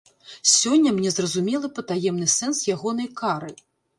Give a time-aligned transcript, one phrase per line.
[0.51, 3.51] Сёння мне зразумелы патаемны сэнс ягонай кары.